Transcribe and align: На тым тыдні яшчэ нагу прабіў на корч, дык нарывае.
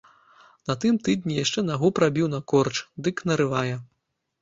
На 0.69 0.75
тым 0.85 0.97
тыдні 1.09 1.37
яшчэ 1.43 1.65
нагу 1.69 1.93
прабіў 2.01 2.33
на 2.35 2.43
корч, 2.55 2.83
дык 3.07 3.25
нарывае. 3.33 3.75